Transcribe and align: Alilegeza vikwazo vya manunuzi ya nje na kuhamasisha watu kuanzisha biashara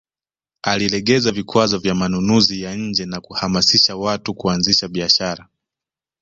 Alilegeza 0.61 1.31
vikwazo 1.31 1.77
vya 1.79 1.95
manunuzi 1.95 2.61
ya 2.61 2.75
nje 2.75 3.05
na 3.05 3.21
kuhamasisha 3.21 3.95
watu 3.95 4.33
kuanzisha 4.33 4.87
biashara 4.87 5.47